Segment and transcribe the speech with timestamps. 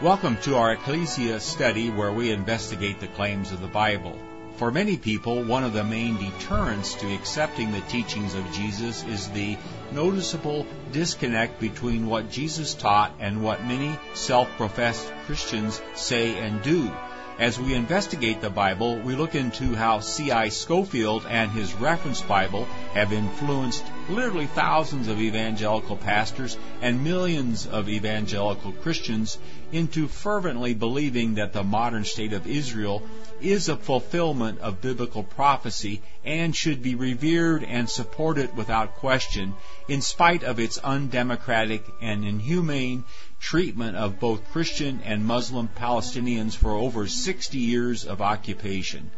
[0.00, 4.16] Welcome to our Ecclesia study where we investigate the claims of the Bible.
[4.54, 9.28] For many people, one of the main deterrents to accepting the teachings of Jesus is
[9.30, 9.58] the
[9.90, 16.92] noticeable disconnect between what Jesus taught and what many self-professed Christians say and do.
[17.38, 20.48] As we investigate the Bible, we look into how C.I.
[20.48, 22.64] Scofield and his reference Bible
[22.94, 29.38] have influenced literally thousands of evangelical pastors and millions of evangelical Christians
[29.70, 33.02] into fervently believing that the modern state of Israel
[33.40, 39.54] is a fulfillment of biblical prophecy and should be revered and supported without question
[39.86, 43.04] in spite of its undemocratic and inhumane
[43.40, 49.10] treatment of both Christian and Muslim Palestinians for over 60 years of occupation.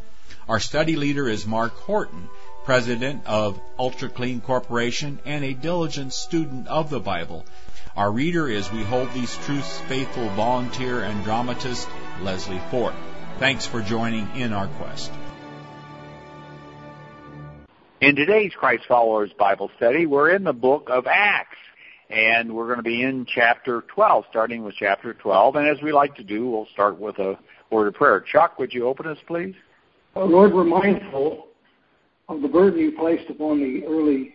[0.48, 2.28] Our study leader is Mark Horton,
[2.64, 7.44] president of Ultra Clean Corporation and a diligent student of the Bible.
[7.96, 11.88] Our reader is We Hold These Truths faithful volunteer and dramatist
[12.22, 12.94] Leslie Fort.
[13.38, 15.10] Thanks for joining in our quest.
[18.00, 21.56] In today's Christ Followers Bible study, we're in the book of Acts
[22.10, 25.56] and we're going to be in chapter 12, starting with chapter 12.
[25.56, 27.38] And as we like to do, we'll start with a
[27.70, 28.20] word of prayer.
[28.20, 29.54] Chuck, would you open us, please?
[30.16, 31.46] Lord, we're mindful
[32.28, 34.34] of the burden you placed upon the early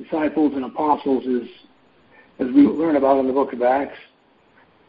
[0.00, 3.98] disciples and apostles as, as we learn about in the book of Acts,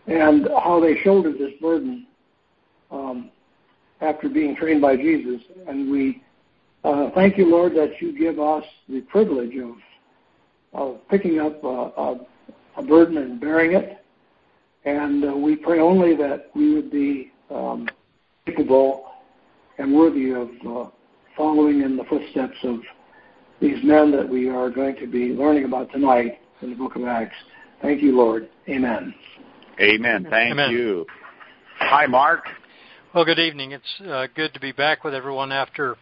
[0.06, 2.06] and how they shouldered this burden
[2.92, 3.32] um,
[4.02, 5.42] after being trained by Jesus.
[5.68, 6.22] And we
[6.84, 9.76] uh, thank you, Lord, that you give us the privilege of
[10.74, 12.20] of picking up a, a,
[12.78, 14.04] a burden and bearing it.
[14.86, 17.88] And uh, we pray only that we would be um,
[18.46, 19.12] capable
[19.78, 20.90] and worthy of uh,
[21.38, 22.80] following in the footsteps of
[23.62, 27.04] these men that we are going to be learning about tonight in the book of
[27.06, 27.36] Acts.
[27.82, 28.50] Thank you, Lord.
[28.68, 29.14] Amen.
[29.80, 30.28] Amen.
[30.30, 30.72] Thank Amen.
[30.72, 31.06] you.
[31.80, 32.46] Hi, Mark.
[33.14, 33.72] Well, good evening.
[33.72, 35.96] It's uh, good to be back with everyone after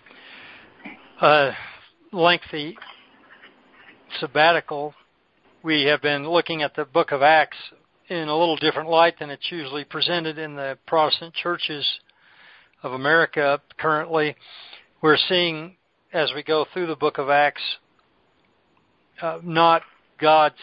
[1.22, 1.52] a
[2.12, 2.78] lengthy
[4.20, 4.94] sabbatical,
[5.64, 7.58] we have been looking at the book of Acts
[8.10, 11.86] in a little different light than it's usually presented in the Protestant churches
[12.84, 14.36] of America currently.
[15.02, 15.78] We're seeing
[16.14, 17.62] as we go through the book of Acts,
[19.22, 19.84] uh, not
[20.20, 20.54] God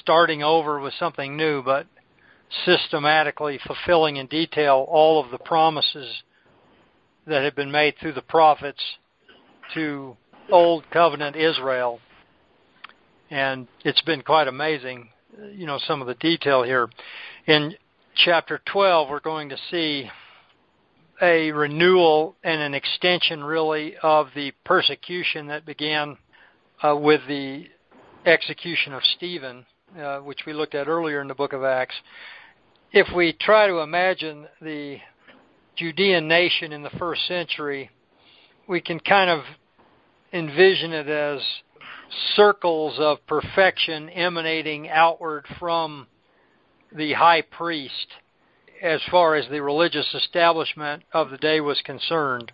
[0.00, 1.86] starting over with something new, but
[2.64, 6.22] systematically fulfilling in detail all of the promises
[7.26, 8.80] that had been made through the prophets
[9.74, 10.16] to
[10.50, 12.00] Old Covenant Israel
[13.32, 15.08] and it's been quite amazing,
[15.54, 16.90] you know, some of the detail here.
[17.46, 17.74] In
[18.14, 20.10] chapter 12, we're going to see
[21.22, 26.18] a renewal and an extension, really, of the persecution that began
[26.82, 27.64] uh, with the
[28.26, 29.64] execution of Stephen,
[29.98, 31.94] uh, which we looked at earlier in the book of Acts.
[32.92, 34.98] If we try to imagine the
[35.76, 37.88] Judean nation in the first century,
[38.68, 39.40] we can kind of
[40.34, 41.40] envision it as
[42.34, 46.06] circles of perfection emanating outward from
[46.94, 48.08] the high priest
[48.82, 52.52] as far as the religious establishment of the day was concerned.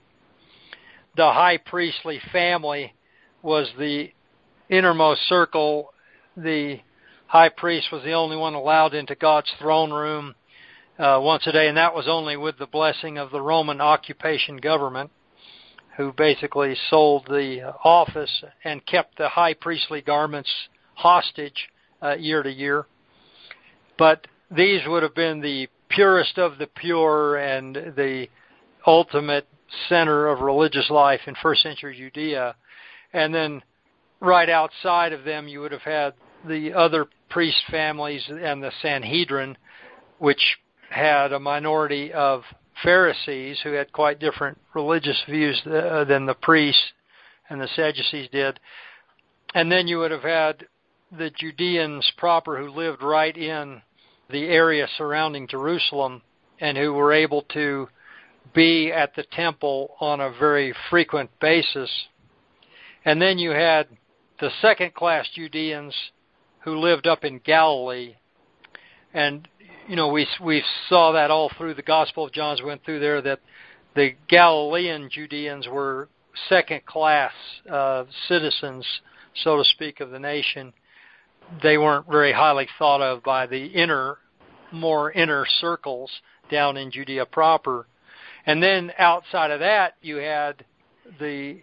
[1.17, 2.95] The high priestly family
[3.43, 4.11] was the
[4.69, 5.93] innermost circle.
[6.37, 6.81] The
[7.27, 10.35] high priest was the only one allowed into God's throne room
[10.99, 14.59] uh, once a day, and that was only with the blessing of the Roman occupation
[14.59, 15.11] government
[15.99, 20.49] who basically sold the office and kept the high priestly garments
[20.95, 21.69] hostage
[22.01, 22.87] uh, year to year.
[23.99, 28.29] But these would have been the purest of the pure and the
[28.87, 29.49] ultimate
[29.89, 32.55] center of religious life in first century Judea.
[33.13, 33.61] And then
[34.21, 36.15] right outside of them, you would have had
[36.47, 39.59] the other priest families and the Sanhedrin,
[40.19, 40.59] which
[40.91, 42.45] had a minority of
[42.83, 46.93] Pharisees who had quite different religious views uh, than the priests
[47.49, 48.61] and the Sadducees did.
[49.55, 50.67] And then you would have had
[51.17, 53.83] the Judeans proper who lived right in
[54.31, 56.23] the area surrounding Jerusalem
[56.61, 57.89] and who were able to
[58.55, 61.91] be at the temple on a very frequent basis.
[63.05, 63.89] And then you had
[64.41, 65.95] the second class Judeans
[66.61, 68.17] who lived up in Galilee.
[69.15, 69.49] And
[69.89, 72.57] you know, we we saw that all through the Gospel of John.
[72.65, 73.41] Went through there that
[73.95, 76.09] the Galilean Judeans were
[76.49, 77.33] second class
[77.71, 78.87] uh, citizens,
[79.35, 80.73] so to speak, of the nation.
[81.63, 84.19] They weren't very highly thought of by the inner,
[84.71, 86.11] more inner circles
[86.51, 87.87] down in Judea proper.
[88.45, 90.65] And then outside of that, you had
[91.19, 91.61] the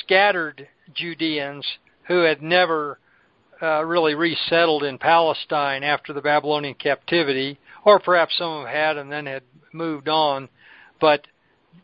[0.00, 1.66] scattered Judeans
[2.08, 2.98] who had never
[3.62, 9.26] uh, really resettled in Palestine after the Babylonian captivity, or perhaps some had and then
[9.26, 9.42] had
[9.72, 10.48] moved on,
[11.00, 11.26] but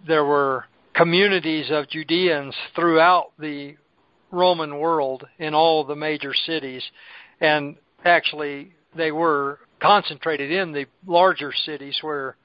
[0.07, 0.65] there were
[0.95, 3.77] communities of Judeans throughout the
[4.31, 6.83] Roman world in all the major cities,
[7.41, 12.37] and actually they were concentrated in the larger cities where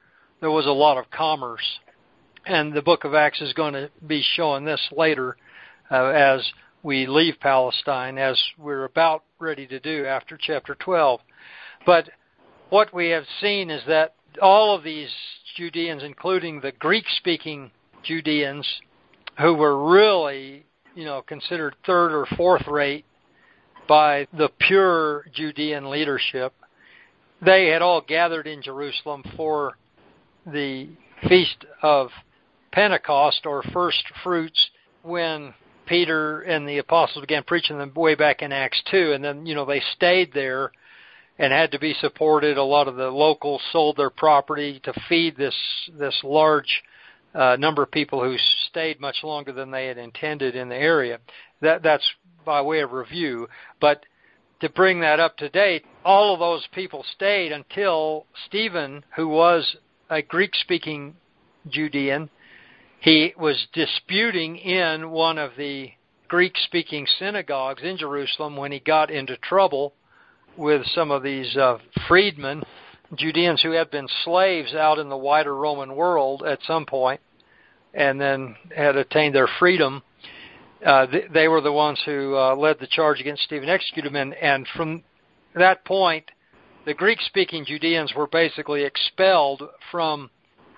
[0.41, 1.79] there was a lot of commerce.
[2.45, 5.35] And the book of Acts is going to be showing this later
[5.89, 6.41] uh, as
[6.85, 11.19] we leave Palestine, as we're about ready to do after chapter 12.
[11.83, 12.11] But
[12.69, 15.09] what we have seen is that all of these
[15.57, 17.71] Judeans, including the Greek speaking
[18.03, 18.67] Judeans,
[19.39, 23.05] who were really, you know, considered third or fourth rate
[23.87, 26.53] by the pure Judean leadership,
[27.43, 29.73] they had all gathered in Jerusalem for
[30.45, 30.89] the
[31.27, 32.09] feast of
[32.71, 34.69] Pentecost or first fruits
[35.01, 35.55] when
[35.85, 39.55] Peter and the apostles began preaching them way back in Acts 2 and then you
[39.55, 40.71] know they stayed there
[41.37, 45.35] and had to be supported a lot of the locals sold their property to feed
[45.37, 45.55] this
[45.97, 46.83] this large
[47.33, 48.37] uh, number of people who
[48.69, 51.19] stayed much longer than they had intended in the area
[51.61, 52.05] that that's
[52.45, 53.47] by way of review
[53.81, 54.05] but
[54.61, 59.75] to bring that up to date all of those people stayed until Stephen who was
[60.09, 61.15] a Greek speaking
[61.67, 62.29] Judean.
[63.05, 65.91] He was disputing in one of the
[66.27, 69.93] Greek speaking synagogues in Jerusalem when he got into trouble
[70.57, 72.63] with some of these uh, freedmen,
[73.13, 77.21] Judeans who had been slaves out in the wider Roman world at some point
[77.93, 80.01] and then had attained their freedom.
[80.83, 84.15] Uh, th- they were the ones who uh, led the charge against Stephen, executed him,
[84.15, 85.03] and, and from
[85.53, 86.31] that point,
[86.87, 89.61] the Greek speaking Judeans were basically expelled
[89.91, 90.31] from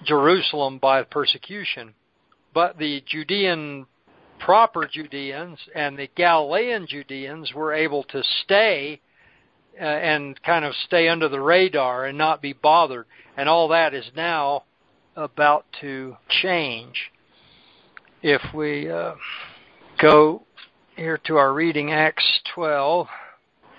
[0.04, 1.94] Jerusalem by persecution.
[2.58, 3.86] But the Judean,
[4.40, 9.00] proper Judeans and the Galilean Judeans were able to stay
[9.80, 13.06] uh, and kind of stay under the radar and not be bothered.
[13.38, 14.64] And all that is now
[15.16, 17.12] about to change.
[18.24, 19.14] If we uh,
[20.02, 20.42] go
[20.96, 23.06] here to our reading, Acts 12,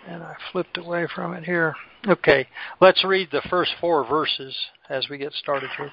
[0.07, 1.75] and I flipped away from it here.
[2.07, 2.47] Okay,
[2.81, 4.57] let's read the first four verses
[4.89, 5.91] as we get started here.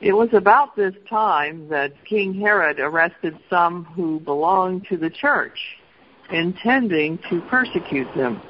[0.00, 5.58] It was about this time that King Herod arrested some who belonged to the church,
[6.30, 8.42] intending to persecute them.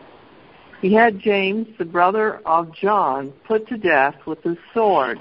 [0.83, 5.19] He had James, the brother of John, put to death with a sword.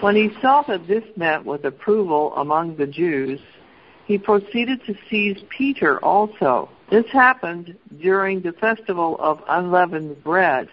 [0.00, 3.40] When he saw that this met with approval among the Jews,
[4.06, 6.68] he proceeded to seize Peter also.
[6.90, 10.68] This happened during the festival of unleavened bread.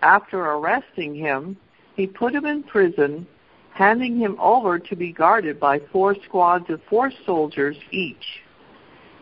[0.00, 1.58] After arresting him,
[1.98, 3.26] he put him in prison,
[3.74, 8.24] handing him over to be guarded by four squads of four soldiers each.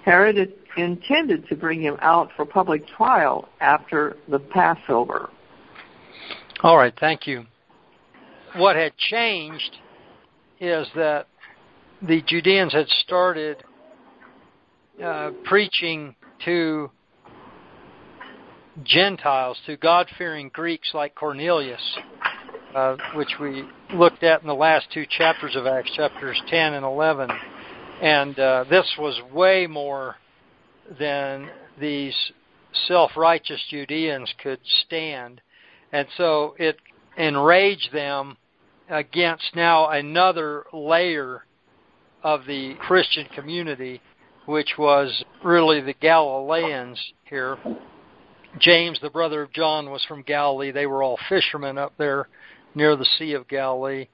[0.04, 5.30] Herod intended to bring him out for public trial after the Passover.
[6.62, 7.46] All right, thank you.
[8.56, 9.78] What had changed
[10.60, 11.28] is that
[12.02, 13.64] the Judeans had started
[15.02, 16.14] uh, preaching
[16.44, 16.90] to
[18.84, 21.80] Gentiles, to God fearing Greeks like Cornelius,
[22.76, 23.64] uh, which we
[23.94, 27.30] looked at in the last two chapters of Acts, chapters 10 and 11.
[28.02, 30.16] And uh, this was way more
[30.98, 31.48] than
[31.80, 32.14] these
[32.86, 35.40] self righteous Judeans could stand.
[35.90, 36.76] And so it
[37.16, 38.36] enraged them
[38.90, 41.46] against now another layer
[42.22, 44.02] of the Christian community,
[44.44, 47.56] which was really the Galileans here.
[48.58, 50.72] James, the brother of John, was from Galilee.
[50.72, 52.28] They were all fishermen up there
[52.76, 54.06] near the Sea of Galilee.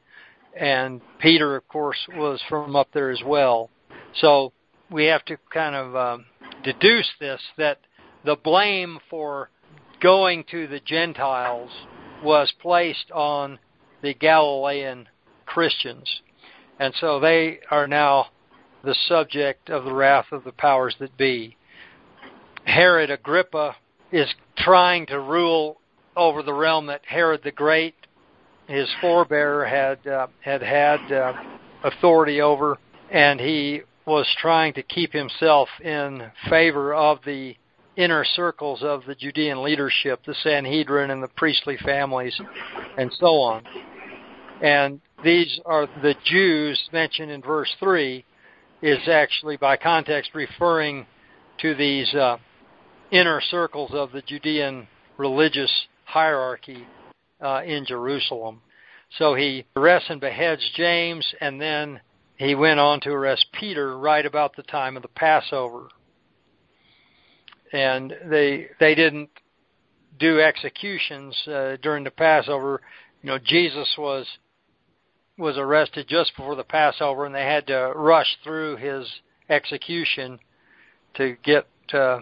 [0.59, 3.69] And Peter, of course, was from up there as well.
[4.14, 4.52] So
[4.90, 6.26] we have to kind of um,
[6.62, 7.78] deduce this that
[8.25, 9.50] the blame for
[10.00, 11.71] going to the Gentiles
[12.23, 13.59] was placed on
[14.02, 15.09] the Galilean
[15.47, 16.09] Christians.
[16.78, 18.26] And so they are now
[18.85, 21.57] the subject of the wrath of the powers that be.
[22.64, 23.76] Herod Agrippa
[24.11, 25.78] is trying to rule
[26.16, 27.95] over the realm that Herod the Great,
[28.73, 31.33] his forebearer, had uh, had had uh,
[31.85, 32.79] authority over,
[33.11, 37.55] and he was trying to keep himself in favor of the
[37.97, 42.41] inner circles of the Judean leadership, the Sanhedrin and the priestly families,
[42.97, 43.62] and so on.
[44.62, 48.25] And these are the Jews mentioned in verse 3
[48.81, 51.07] is actually by context referring
[51.61, 52.38] to these uh,
[53.11, 54.88] inner circles of the Judean
[55.19, 55.71] religious
[56.05, 56.87] hierarchy
[57.42, 58.61] uh, in Jerusalem.
[59.18, 62.00] So he arrests and beheads James, and then
[62.37, 65.88] he went on to arrest Peter right about the time of the Passover.
[67.72, 69.30] And they they didn't
[70.18, 72.80] do executions uh, during the Passover.
[73.22, 74.26] You know, Jesus was
[75.38, 79.11] was arrested just before the Passover, and they had to rush through his
[79.49, 80.38] execution
[81.14, 82.20] to get uh,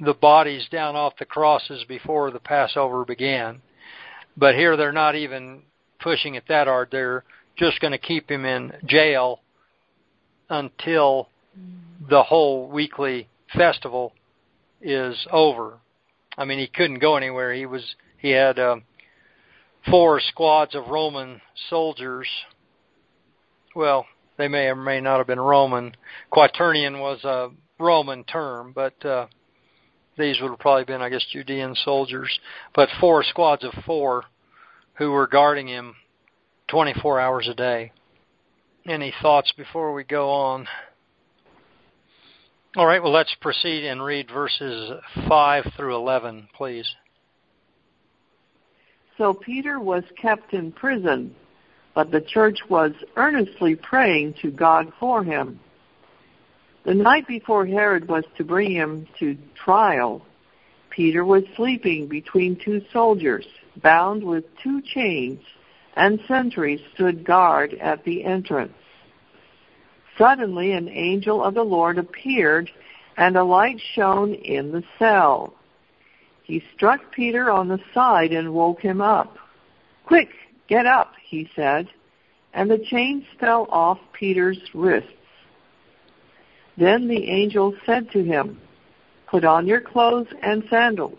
[0.00, 3.60] the bodies down off the crosses before the Passover began.
[4.36, 5.62] But here they're not even
[6.00, 6.88] pushing it that hard.
[6.90, 7.24] They're
[7.56, 9.40] just going to keep him in jail
[10.48, 11.28] until
[12.08, 14.12] the whole weekly festival
[14.82, 15.78] is over.
[16.36, 17.54] I mean, he couldn't go anywhere.
[17.54, 18.76] He was he had uh,
[19.88, 22.28] four squads of Roman soldiers.
[23.74, 25.94] Well, they may or may not have been Roman.
[26.32, 29.26] Quaternion was a Roman term, but uh,
[30.16, 32.38] these would have probably been, I guess, Judean soldiers.
[32.74, 34.24] But four squads of four
[34.94, 35.94] who were guarding him
[36.68, 37.92] 24 hours a day.
[38.86, 40.66] Any thoughts before we go on?
[42.76, 44.92] All right, well, let's proceed and read verses
[45.28, 46.92] 5 through 11, please.
[49.16, 51.34] So Peter was kept in prison,
[51.94, 55.60] but the church was earnestly praying to God for him.
[56.84, 60.22] The night before Herod was to bring him to trial,
[60.90, 63.46] Peter was sleeping between two soldiers,
[63.82, 65.40] bound with two chains,
[65.96, 68.74] and sentries stood guard at the entrance.
[70.16, 72.70] Suddenly an angel of the Lord appeared,
[73.16, 75.54] and a light shone in the cell.
[76.44, 79.38] He struck Peter on the side and woke him up.
[80.04, 80.28] Quick,
[80.68, 81.88] get up, he said,
[82.52, 85.10] and the chains fell off Peter's wrists.
[86.76, 88.60] Then the angel said to him,
[89.28, 91.18] Put on your clothes and sandals.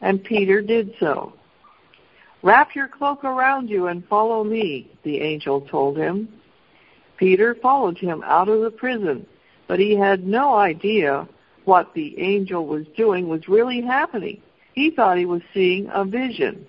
[0.00, 1.32] And Peter did so.
[2.42, 6.28] Wrap your cloak around you and follow me, the angel told him.
[7.16, 9.26] Peter followed him out of the prison,
[9.66, 11.26] but he had no idea
[11.64, 14.42] what the angel was doing was really happening.
[14.74, 16.66] He thought he was seeing a vision.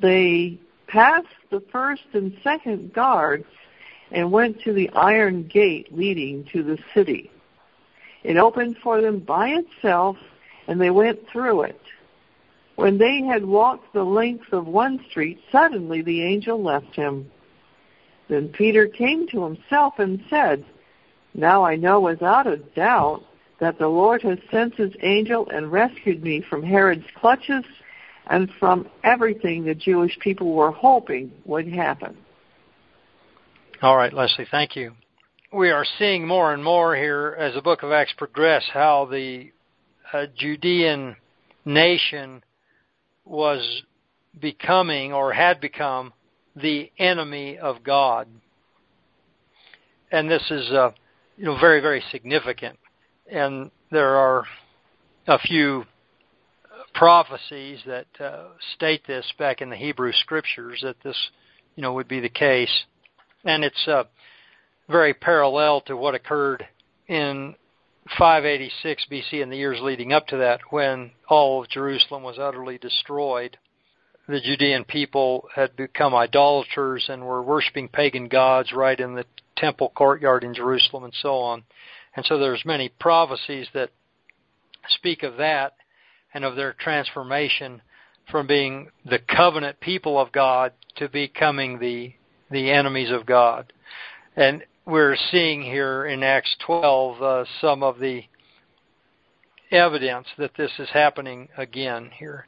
[0.00, 0.58] They
[0.88, 3.46] passed the first and second guards
[4.10, 7.30] and went to the iron gate leading to the city.
[8.22, 10.16] It opened for them by itself,
[10.66, 11.80] and they went through it.
[12.76, 17.30] When they had walked the length of one street, suddenly the angel left him.
[18.28, 20.64] Then Peter came to himself and said,
[21.34, 23.22] Now I know without a doubt
[23.60, 27.64] that the Lord has sent his angel and rescued me from Herod's clutches
[28.26, 32.16] and from everything the Jewish people were hoping would happen.
[33.82, 34.92] All right, Leslie, thank you.
[35.52, 39.52] We are seeing more and more here as the book of Acts progresses how the
[40.14, 41.14] uh, Judean
[41.66, 42.42] nation
[43.26, 43.82] was
[44.40, 46.14] becoming or had become
[46.54, 48.28] the enemy of God.
[50.10, 50.92] And this is uh,
[51.36, 52.78] you know very very significant.
[53.30, 54.44] And there are
[55.26, 55.84] a few
[56.94, 61.30] prophecies that uh, state this back in the Hebrew scriptures that this
[61.74, 62.86] you know would be the case
[63.46, 64.04] and it's uh,
[64.88, 66.66] very parallel to what occurred
[67.06, 67.54] in
[68.18, 72.78] 586 BC and the years leading up to that when all of Jerusalem was utterly
[72.78, 73.56] destroyed.
[74.28, 79.24] The Judean people had become idolaters and were worshiping pagan gods right in the
[79.56, 81.62] temple courtyard in Jerusalem and so on.
[82.16, 83.90] And so there's many prophecies that
[84.88, 85.74] speak of that
[86.34, 87.82] and of their transformation
[88.30, 92.12] from being the covenant people of God to becoming the
[92.50, 93.72] the enemies of God.
[94.36, 98.22] And we're seeing here in Acts 12 uh, some of the
[99.70, 102.46] evidence that this is happening again here.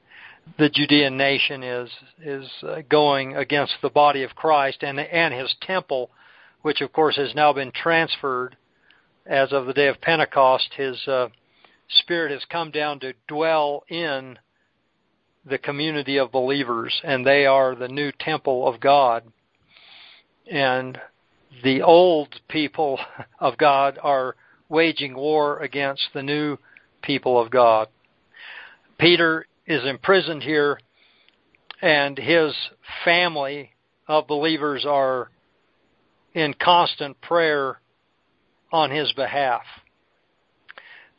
[0.58, 1.90] The Judean nation is
[2.22, 6.10] is uh, going against the body of Christ and and his temple,
[6.62, 8.56] which of course has now been transferred
[9.26, 10.68] as of the day of Pentecost.
[10.74, 11.28] His uh,
[12.00, 14.38] spirit has come down to dwell in
[15.44, 19.24] the community of believers, and they are the new temple of God
[20.50, 20.98] and
[21.62, 22.98] the old people
[23.40, 24.36] of God are
[24.68, 26.58] waging war against the new
[27.02, 27.88] people of God.
[28.98, 30.78] Peter is imprisoned here,
[31.80, 32.54] and his
[33.04, 33.70] family
[34.06, 35.30] of believers are
[36.34, 37.80] in constant prayer
[38.72, 39.62] on his behalf.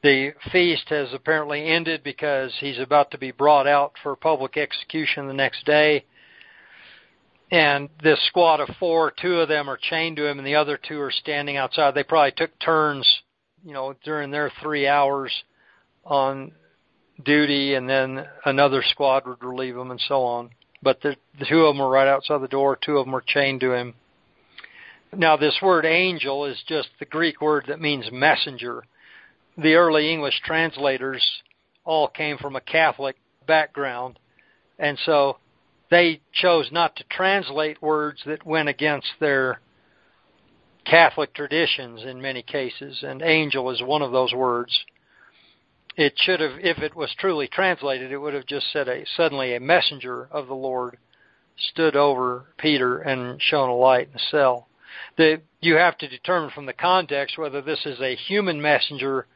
[0.01, 5.27] The feast has apparently ended because he's about to be brought out for public execution
[5.27, 6.05] the next day
[7.51, 10.77] and this squad of four, two of them are chained to him, and the other
[10.77, 11.95] two are standing outside.
[11.95, 13.07] They probably took turns,
[13.65, 15.31] you know, during their three hours
[16.05, 16.51] on
[17.23, 20.51] duty, and then another squad would relieve them, and so on.
[20.81, 22.77] But the, the two of them are right outside the door.
[22.77, 23.95] Two of them are chained to him.
[25.15, 28.83] Now, this word angel is just the Greek word that means messenger.
[29.57, 31.25] The early English translators
[31.83, 33.15] all came from a Catholic
[33.47, 34.19] background,
[34.77, 35.37] and so
[35.89, 39.59] they chose not to translate words that went against their
[40.85, 44.85] Catholic traditions in many cases, and angel is one of those words.
[45.95, 49.53] It should have, if it was truly translated, it would have just said a suddenly
[49.53, 50.97] a messenger of the Lord
[51.57, 54.67] stood over Peter and shone a light in the cell.
[55.17, 59.27] The, you have to determine from the context whether this is a human messenger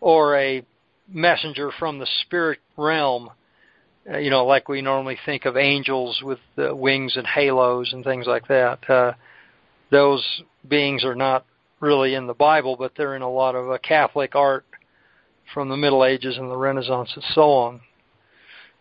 [0.00, 0.64] or a
[1.08, 3.30] messenger from the spirit realm.
[4.10, 8.04] Uh, you know, like we normally think of angels with uh, wings and halos and
[8.04, 8.88] things like that.
[8.88, 9.12] Uh,
[9.90, 10.24] those
[10.68, 11.44] beings are not
[11.80, 14.64] really in the Bible, but they're in a lot of uh, Catholic art
[15.52, 17.80] from the Middle Ages and the Renaissance and so on.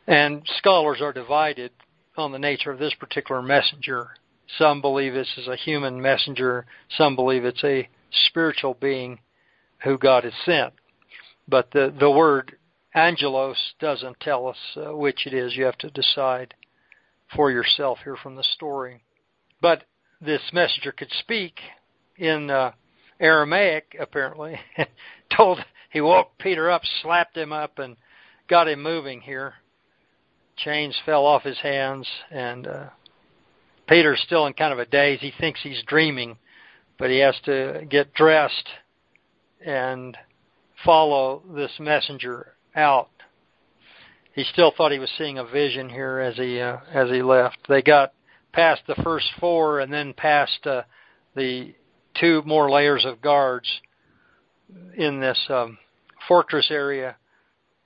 [0.07, 1.71] And scholars are divided
[2.17, 4.09] on the nature of this particular messenger.
[4.57, 6.65] Some believe this is a human messenger.
[6.97, 7.89] Some believe it's a
[8.27, 9.19] spiritual being
[9.83, 10.73] who God has sent.
[11.47, 12.55] But the the word
[12.95, 15.55] angelos doesn't tell us uh, which it is.
[15.55, 16.55] You have to decide
[17.35, 19.03] for yourself here from the story.
[19.61, 19.83] But
[20.21, 21.59] this messenger could speak
[22.17, 22.71] in uh,
[23.19, 24.59] Aramaic, apparently.
[25.35, 25.59] Told
[25.91, 27.97] he woke Peter up, slapped him up, and
[28.49, 29.55] got him moving here.
[30.57, 32.89] Chains fell off his hands, and uh,
[33.87, 35.19] Peter's still in kind of a daze.
[35.19, 36.37] He thinks he's dreaming,
[36.97, 38.69] but he has to get dressed
[39.65, 40.17] and
[40.85, 43.09] follow this messenger out.
[44.33, 47.57] He still thought he was seeing a vision here as he uh, as he left.
[47.69, 48.13] They got
[48.51, 50.83] past the first four and then past uh,
[51.35, 51.73] the
[52.19, 53.67] two more layers of guards
[54.97, 55.77] in this um,
[56.27, 57.15] fortress area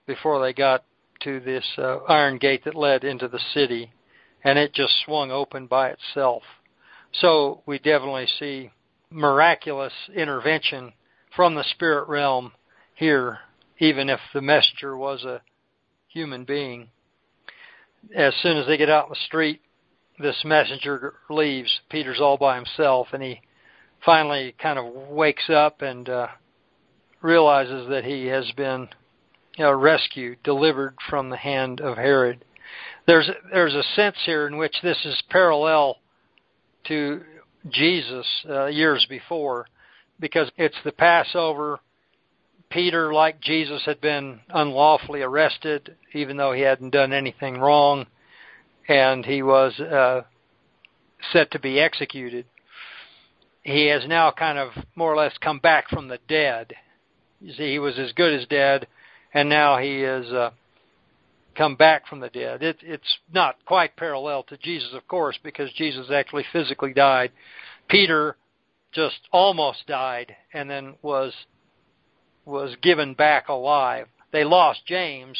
[0.08, 0.86] before they got
[1.22, 3.92] to this uh, iron gate that led into the city,
[4.44, 6.44] and it just swung open by itself.
[7.12, 8.72] So we definitely see
[9.12, 10.94] miraculous intervention
[11.36, 12.54] from the spirit realm
[12.96, 13.40] here,
[13.80, 15.42] even if the messenger was a
[16.08, 16.90] human being.
[18.16, 19.62] As soon as they get out in the street,
[20.20, 21.80] this messenger leaves.
[21.90, 23.42] Peter's all by himself, and he
[24.06, 26.28] finally kind of wakes up and uh,
[27.22, 28.88] realizes that he has been
[29.58, 32.46] you know, rescued, delivered from the hand of Herod.
[33.08, 35.98] There's there's a sense here in which this is parallel
[36.88, 37.22] to
[37.70, 39.68] Jesus uh, years before,
[40.20, 41.80] because it's the Passover.
[42.70, 48.06] Peter, like Jesus, had been unlawfully arrested, even though he hadn't done anything wrong,
[48.88, 50.22] and he was uh,
[51.34, 52.46] set to be executed.
[53.64, 56.74] He has now kind of more or less come back from the dead.
[57.42, 58.88] You see, he was as good as dead,
[59.34, 60.52] and now he has uh,
[61.56, 62.62] come back from the dead.
[62.62, 67.32] It, it's not quite parallel to Jesus, of course, because Jesus actually physically died.
[67.88, 68.38] Peter
[68.92, 71.34] just almost died and then was
[72.50, 74.08] was given back alive.
[74.32, 75.38] They lost James,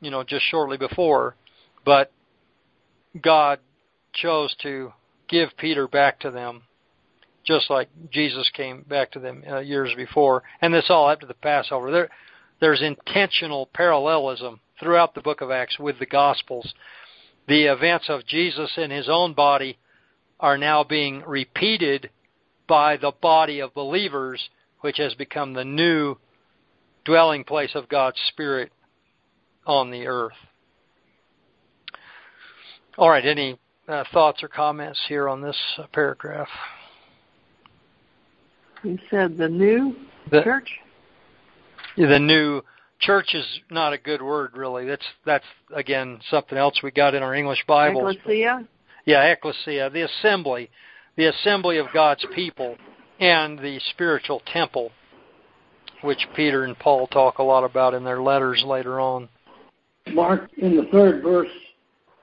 [0.00, 1.34] you know, just shortly before,
[1.84, 2.12] but
[3.20, 3.58] God
[4.12, 4.92] chose to
[5.28, 6.62] give Peter back to them
[7.46, 10.42] just like Jesus came back to them uh, years before.
[10.60, 11.90] And this all after the Passover.
[11.90, 12.08] There,
[12.60, 16.74] there's intentional parallelism throughout the book of Acts with the Gospels.
[17.46, 19.78] The events of Jesus in his own body
[20.40, 22.10] are now being repeated
[22.66, 26.16] by the body of believers, which has become the new
[27.06, 28.70] dwelling place of God's Spirit
[29.66, 30.32] on the earth.
[32.98, 36.48] All right, any uh, thoughts or comments here on this uh, paragraph?
[38.82, 39.96] You said the new
[40.30, 40.70] the, church?
[41.96, 42.62] The new
[43.00, 44.86] church is not a good word really.
[44.86, 48.16] That's that's again something else we got in our English Bibles.
[48.16, 48.66] Ecclesia?
[49.04, 50.70] Yeah, ecclesia, the assembly,
[51.16, 52.76] the assembly of God's people
[53.20, 54.90] and the spiritual temple
[56.02, 59.28] which Peter and Paul talk a lot about in their letters later on.
[60.12, 61.48] Mark, in the third verse,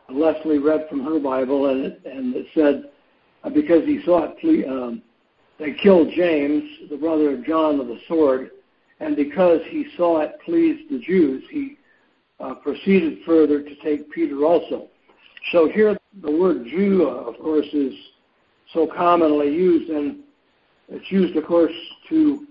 [0.09, 2.91] Leslie read from her Bible, and it, and it said,
[3.43, 5.01] uh, because he saw it, um,
[5.59, 8.51] they killed James, the brother of John, with a sword,
[8.99, 11.77] and because he saw it pleased the Jews, he
[12.39, 14.87] uh, proceeded further to take Peter also.
[15.51, 17.93] So here, the word Jew, uh, of course, is
[18.73, 20.19] so commonly used, and
[20.89, 21.73] it's used, of course,
[22.09, 22.47] to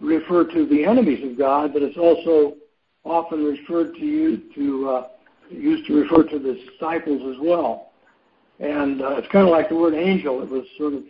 [0.00, 2.56] refer to the enemies of God, but it's also
[3.04, 5.08] often referred to you to uh,
[5.50, 7.92] used to refer to the disciples as well.
[8.60, 10.42] And uh, it's kind of like the word angel.
[10.42, 11.02] It was sort of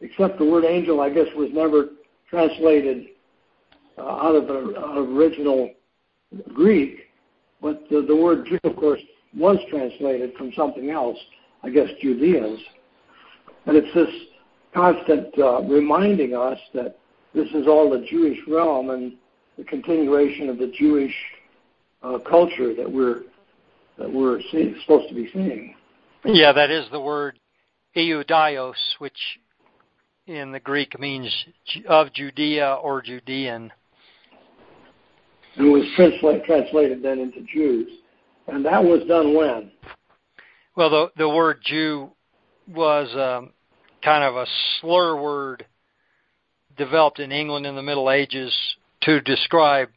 [0.00, 1.90] except the word angel, I guess, was never
[2.28, 3.06] translated
[3.98, 5.70] uh, out of the out of original
[6.52, 7.08] Greek,
[7.62, 9.00] but the, the word Jew, of course,
[9.36, 11.18] was translated from something else,
[11.62, 12.60] I guess, Judeans.
[13.66, 14.08] And it's this
[14.74, 16.98] constant uh, reminding us that
[17.36, 19.12] this is all the Jewish realm and
[19.58, 21.14] the continuation of the Jewish
[22.02, 23.22] uh, culture that we're
[23.98, 25.74] that we're see, supposed to be seeing.
[26.24, 27.38] Yeah, that is the word
[27.96, 29.16] Ioudaios, which
[30.26, 31.32] in the Greek means
[31.88, 33.70] of Judea or Judean.
[35.56, 37.88] It was translate, translated then into Jews.
[38.48, 39.70] And that was done when?
[40.74, 42.10] Well, the the word Jew
[42.68, 43.52] was um,
[44.02, 44.46] kind of a
[44.80, 45.64] slur word
[46.76, 48.54] developed in England in the Middle Ages
[49.02, 49.88] to describe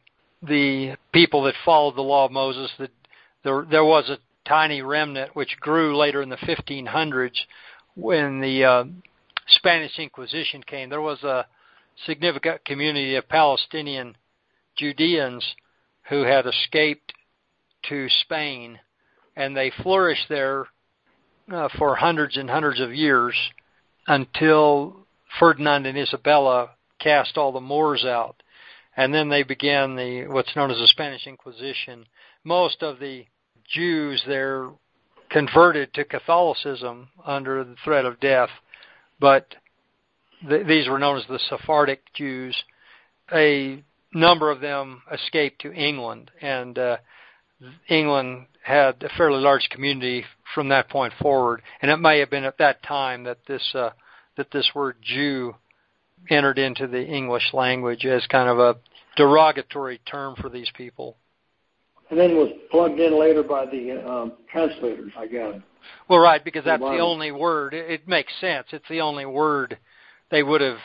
[0.42, 2.70] the people that followed the law of Moses.
[2.78, 2.90] That
[3.44, 7.36] there there was a tiny remnant which grew later in the 1500s
[7.94, 8.84] when the uh,
[9.48, 10.88] Spanish Inquisition came.
[10.88, 11.46] There was a
[12.06, 14.16] significant community of Palestinian
[14.76, 15.44] Judeans
[16.08, 17.12] who had escaped
[17.88, 18.78] to Spain,
[19.36, 20.66] and they flourished there
[21.52, 23.34] uh, for hundreds and hundreds of years
[24.06, 25.06] until
[25.38, 28.42] Ferdinand and Isabella cast all the Moors out,
[28.96, 32.06] and then they began the what's known as the Spanish Inquisition.
[32.44, 33.26] Most of the
[33.68, 34.70] Jews there
[35.30, 38.50] converted to Catholicism under the threat of death,
[39.20, 39.54] but
[40.48, 42.56] th- these were known as the Sephardic Jews.
[43.32, 46.96] A number of them escaped to England, and uh,
[47.88, 51.62] England had a fairly large community from that point forward.
[51.80, 53.90] And it may have been at that time that this uh,
[54.36, 55.54] that this word Jew
[56.28, 58.76] entered into the English language as kind of a
[59.16, 61.16] derogatory term for these people.
[62.10, 65.54] And then was plugged in later by the um, translators, I guess.
[66.08, 67.72] Well, right, because that's the only word.
[67.72, 68.66] It, it makes sense.
[68.72, 69.78] It's the only word
[70.30, 70.78] they would have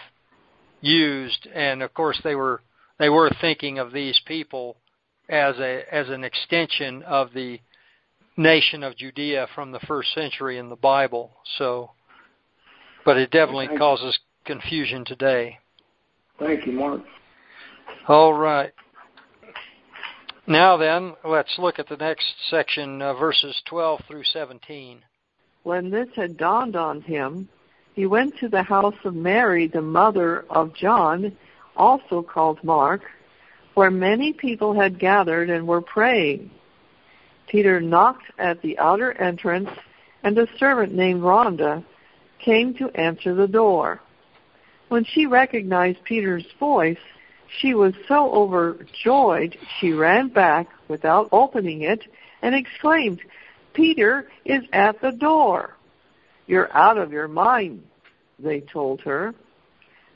[0.81, 2.61] used, and of course they were
[2.99, 4.77] they were thinking of these people
[5.27, 7.59] as a as an extension of the
[8.37, 11.31] nation of Judea from the first century in the Bible.
[11.57, 11.91] So,
[13.05, 15.59] but it definitely Thank causes confusion today.
[16.39, 17.01] Thank you, Mark.
[18.07, 18.73] All right.
[20.47, 25.01] Now then, let's look at the next section, uh, verses 12 through 17.
[25.63, 27.49] When this had dawned on him,
[27.93, 31.35] he went to the house of Mary, the mother of John,
[31.75, 33.01] also called Mark,
[33.73, 36.51] where many people had gathered and were praying.
[37.47, 39.69] Peter knocked at the outer entrance,
[40.23, 41.83] and a servant named Rhonda
[42.45, 43.99] came to answer the door.
[44.89, 46.99] When she recognized Peter's voice,
[47.59, 52.03] she was so overjoyed she ran back without opening it
[52.43, 53.21] and exclaimed,
[53.73, 55.75] Peter is at the door.
[56.45, 57.83] You're out of your mind,
[58.37, 59.33] they told her.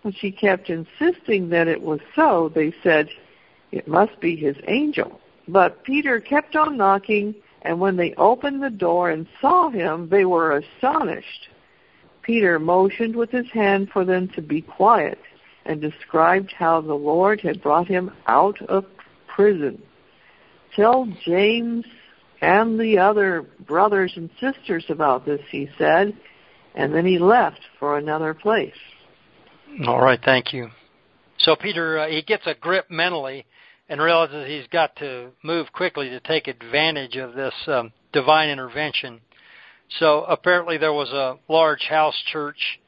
[0.04, 3.10] When she kept insisting that it was so, they said,
[3.72, 5.20] it must be his angel.
[5.48, 10.26] But Peter kept on knocking, and when they opened the door and saw him, they
[10.26, 11.50] were astonished.
[12.24, 15.20] Peter motioned with his hand for them to be quiet
[15.66, 18.86] and described how the Lord had brought him out of
[19.28, 19.82] prison.
[20.76, 21.86] Tell James
[22.42, 26.16] and the other brothers and sisters about this, he said,
[26.76, 28.74] and then he left for another place.
[29.86, 30.70] All right, thank you.
[31.40, 33.46] So Peter, uh, he gets a grip mentally
[33.88, 39.22] and realizes he's got to move quickly to take advantage of this um, divine intervention.
[39.98, 42.80] So apparently there was a large house church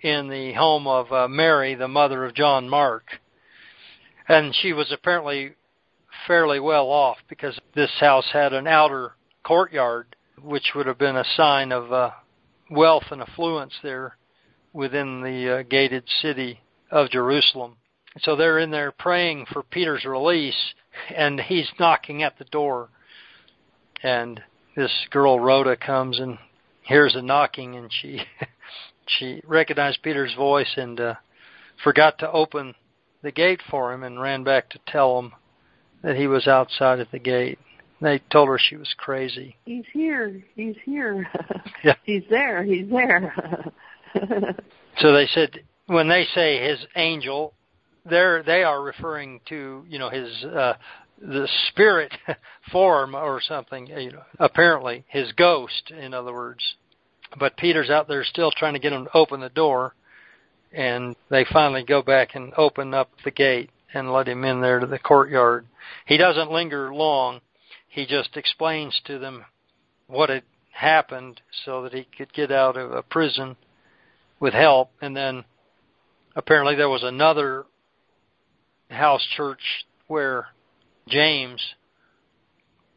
[0.00, 3.04] in the home of uh, Mary, the mother of John Mark.
[4.28, 5.54] And she was apparently
[6.26, 9.12] fairly well off because this house had an outer
[9.44, 12.10] courtyard, which would have been a sign of uh,
[12.70, 14.16] wealth and affluence there
[14.72, 17.76] within the uh, gated city of Jerusalem.
[18.20, 20.74] So they're in there praying for Peter's release,
[21.14, 22.88] and he's knocking at the door.
[24.02, 24.40] And
[24.74, 26.38] this girl Rhoda comes and
[26.86, 28.20] hears a knocking, and she
[29.18, 31.14] she recognized Peter's voice and uh,
[31.82, 32.74] forgot to open
[33.22, 35.32] the gate for him, and ran back to tell him
[36.02, 37.58] that he was outside at the gate.
[38.00, 39.56] They told her she was crazy.
[39.64, 40.42] He's here.
[40.54, 41.28] He's here.
[41.84, 41.94] yeah.
[42.04, 42.62] He's there.
[42.62, 43.72] He's there.
[44.98, 47.54] so they said when they say his angel,
[48.04, 50.74] they're they are referring to you know his uh,
[51.20, 52.12] the spirit
[52.72, 53.86] form or something.
[53.86, 56.76] You know, apparently his ghost, in other words.
[57.38, 59.94] But Peter's out there still trying to get him to open the door,
[60.72, 64.78] and they finally go back and open up the gate and let him in there
[64.78, 65.66] to the courtyard.
[66.06, 67.40] He doesn't linger long.
[67.88, 69.44] He just explains to them
[70.06, 73.56] what had happened so that he could get out of a prison
[74.38, 74.90] with help.
[75.00, 75.44] And then
[76.34, 77.64] apparently there was another
[78.90, 80.48] house church where
[81.08, 81.62] James,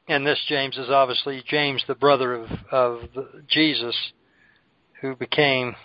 [0.08, 3.02] and this James is obviously James, the brother of, of
[3.48, 3.96] Jesus,
[5.02, 5.76] who became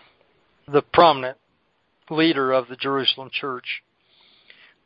[0.67, 1.37] the prominent
[2.09, 3.83] leader of the Jerusalem church.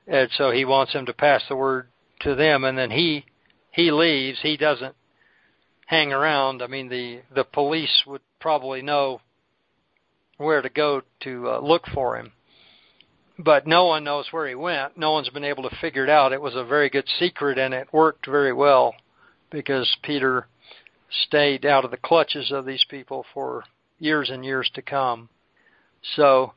[0.09, 1.89] And so he wants him to pass the word
[2.21, 3.25] to them, and then he
[3.71, 4.97] he leaves, he doesn't
[5.87, 6.63] hang around.
[6.63, 9.21] I mean, the the police would probably know
[10.39, 12.33] where to go to uh, look for him.
[13.39, 14.99] But no one knows where he went.
[14.99, 16.33] No one's been able to figure it out.
[16.33, 18.95] It was a very good secret and it worked very well
[19.51, 20.47] because Peter
[21.27, 23.65] stayed out of the clutches of these people for
[23.99, 25.29] years and years to come.
[26.17, 26.53] So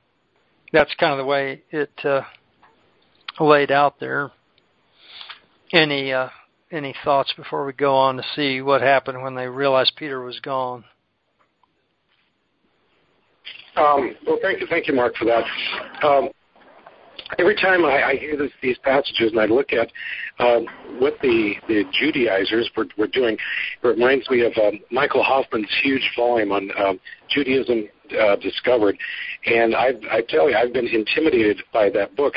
[0.74, 2.22] that's kind of the way it uh,
[3.40, 4.32] laid out there.
[5.74, 6.30] Any uh,
[6.72, 10.40] any thoughts before we go on to see what happened when they realized Peter was
[10.40, 10.84] gone?
[13.76, 15.44] Um, well, thank you, thank you, Mark, for that.
[16.04, 16.30] Um,
[17.40, 19.92] every time I, I hear this, these passages and I look at
[20.40, 20.68] um,
[21.00, 26.10] what the, the Judaizers were, were doing, it reminds me of um, Michael Hoffman's huge
[26.16, 27.88] volume on um, Judaism
[28.20, 28.98] uh, Discovered,
[29.46, 32.34] and I, I tell you, I've been intimidated by that book.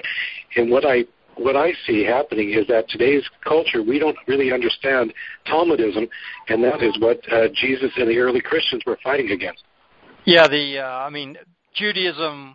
[0.57, 1.05] And what I
[1.37, 5.13] what I see happening is that today's culture, we don't really understand
[5.49, 6.09] Talmudism,
[6.49, 9.65] and that is what uh, Jesus and the early Christians were fighting against.
[10.25, 11.37] Yeah, the uh, I mean
[11.75, 12.55] Judaism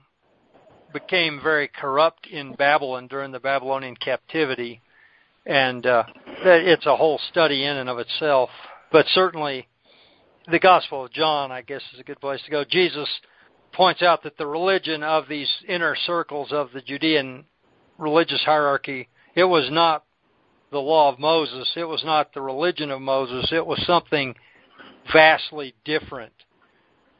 [0.93, 4.81] became very corrupt in Babylon during the Babylonian captivity,
[5.45, 6.03] and uh,
[6.43, 8.49] it's a whole study in and of itself.
[8.91, 9.67] But certainly,
[10.51, 12.63] the Gospel of John, I guess, is a good place to go.
[12.63, 13.07] Jesus
[13.73, 17.45] points out that the religion of these inner circles of the Judean
[17.97, 20.05] religious hierarchy, it was not
[20.71, 24.35] the law of Moses, it was not the religion of Moses, it was something
[25.11, 26.33] vastly different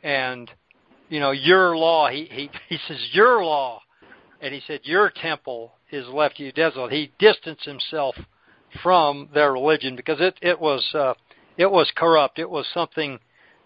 [0.03, 0.51] and
[1.09, 3.81] you know your law he he he says your law.
[4.41, 6.93] And he said your temple is left you desolate.
[6.93, 8.15] He distanced himself
[8.81, 11.13] from their religion because it it was uh
[11.57, 12.39] it was corrupt.
[12.39, 13.19] It was something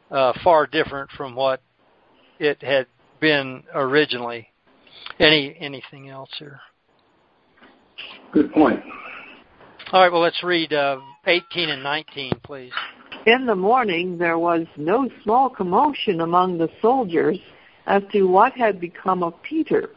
[0.09, 1.61] uh far different from what
[2.39, 2.87] it had
[3.19, 4.49] been originally.
[5.19, 6.59] Any anything else here?
[8.31, 8.79] Good point.
[9.91, 12.71] All right well let's read uh 18 and 19 please
[13.25, 17.37] in the morning there was no small commotion among the soldiers
[17.85, 19.89] as to what had become of Peter.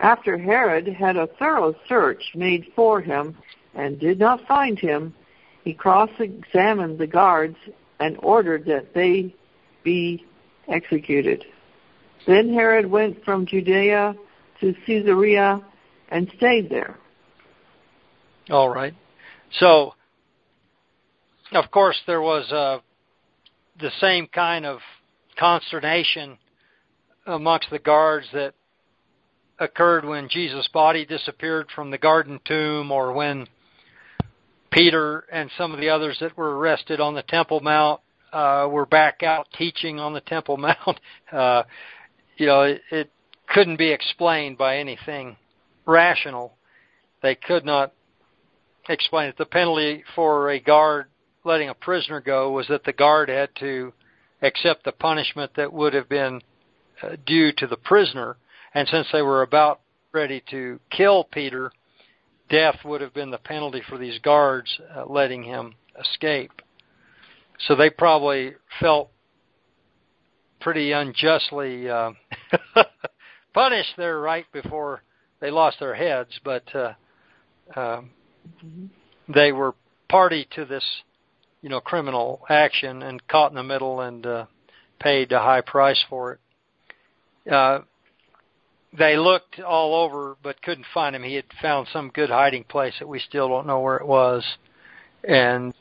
[0.00, 3.36] After Herod had a thorough search made for him
[3.74, 5.14] and did not find him,
[5.64, 7.56] he cross-examined the guards
[8.00, 9.34] and ordered that they
[9.82, 10.24] be
[10.68, 11.44] executed.
[12.26, 14.14] Then Herod went from Judea
[14.60, 15.64] to Caesarea
[16.10, 16.96] and stayed there.
[18.50, 18.94] All right.
[19.52, 19.94] So
[21.52, 22.78] of course, there was uh,
[23.80, 24.80] the same kind of
[25.38, 26.36] consternation
[27.26, 28.54] amongst the guards that
[29.58, 33.46] occurred when Jesus' body disappeared from the garden tomb or when
[34.70, 38.00] Peter and some of the others that were arrested on the Temple Mount
[38.32, 41.00] uh, were back out teaching on the Temple Mount.
[41.32, 41.62] Uh,
[42.36, 43.10] you know, it, it
[43.48, 45.36] couldn't be explained by anything
[45.86, 46.54] rational.
[47.22, 47.92] They could not
[48.88, 49.38] explain it.
[49.38, 51.06] The penalty for a guard
[51.44, 53.92] letting a prisoner go was that the guard had to
[54.42, 56.40] accept the punishment that would have been
[57.02, 58.36] uh, due to the prisoner.
[58.74, 59.80] And since they were about
[60.12, 61.72] ready to kill Peter,
[62.48, 66.62] death would have been the penalty for these guards uh, letting him escape.
[67.66, 69.10] So they probably felt
[70.60, 72.12] pretty unjustly uh,
[73.54, 75.02] punished there right before
[75.40, 76.92] they lost their heads, but uh,
[77.76, 78.00] uh,
[79.28, 79.74] they were
[80.08, 80.84] party to this
[81.62, 84.46] you know, criminal action and caught in the middle and uh,
[85.00, 87.52] paid a high price for it.
[87.52, 87.80] Uh,
[88.96, 91.22] they looked all over but couldn't find him.
[91.22, 94.44] He had found some good hiding place that we still don't know where it was,
[95.24, 95.74] and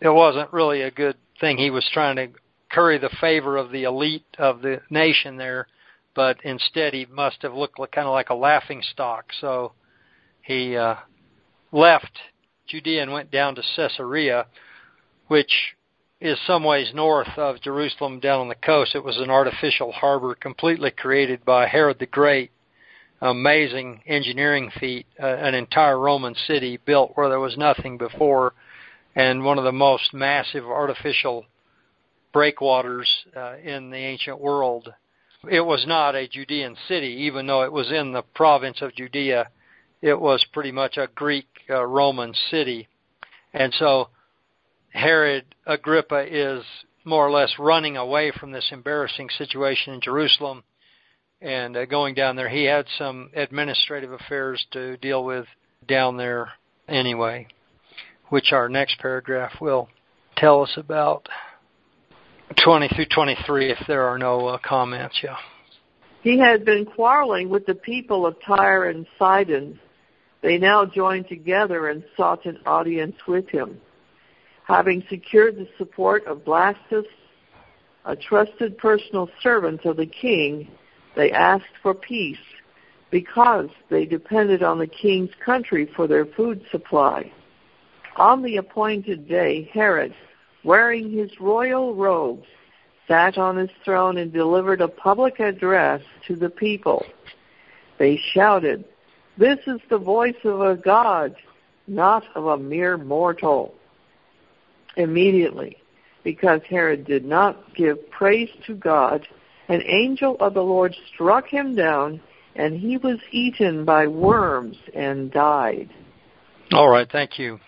[0.00, 1.56] it wasn't really a good thing.
[1.56, 2.28] He was trying to
[2.70, 5.66] curry the favor of the elite of the nation there,
[6.14, 9.26] but instead he must have looked like, kind of like a laughing stock.
[9.40, 9.72] So
[10.42, 10.96] he uh,
[11.70, 12.18] left
[12.66, 14.46] Judea and went down to Caesarea
[15.32, 15.74] which
[16.20, 18.94] is some ways north of Jerusalem down on the coast.
[18.94, 22.50] It was an artificial harbor completely created by Herod the Great.
[23.22, 28.52] Amazing engineering feat, uh, an entire Roman city built where there was nothing before,
[29.16, 31.46] and one of the most massive artificial
[32.34, 34.92] breakwaters uh, in the ancient world.
[35.50, 39.48] It was not a Judean city, even though it was in the province of Judea.
[40.02, 42.86] It was pretty much a Greek uh, Roman city.
[43.54, 44.08] And so
[44.92, 46.64] Herod Agrippa is
[47.04, 50.62] more or less running away from this embarrassing situation in Jerusalem
[51.40, 52.48] and uh, going down there.
[52.48, 55.46] He had some administrative affairs to deal with
[55.88, 56.50] down there
[56.88, 57.48] anyway,
[58.28, 59.88] which our next paragraph will
[60.36, 61.28] tell us about.
[62.62, 65.36] 20 through 23, if there are no uh, comments, yeah.
[66.22, 69.80] He had been quarreling with the people of Tyre and Sidon.
[70.42, 73.80] They now joined together and sought an audience with him.
[74.66, 77.06] Having secured the support of Blastus,
[78.04, 80.68] a trusted personal servant of the king,
[81.16, 82.36] they asked for peace
[83.10, 87.30] because they depended on the king's country for their food supply.
[88.16, 90.14] On the appointed day, Herod,
[90.64, 92.46] wearing his royal robes,
[93.08, 97.04] sat on his throne and delivered a public address to the people.
[97.98, 98.84] They shouted,
[99.36, 101.34] This is the voice of a God,
[101.86, 103.74] not of a mere mortal.
[104.96, 105.76] Immediately,
[106.24, 109.26] because Herod did not give praise to God,
[109.68, 112.20] an angel of the Lord struck him down,
[112.54, 115.88] and he was eaten by worms and died.
[116.72, 117.58] All right, thank you.